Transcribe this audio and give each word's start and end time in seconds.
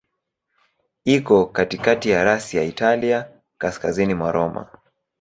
Iko 1.05 1.45
katikati 1.45 2.09
ya 2.09 2.23
rasi 2.23 2.57
ya 2.57 2.63
Italia, 2.63 3.29
kaskazini 3.57 4.15
kwa 4.15 4.31
Roma. 4.31 4.77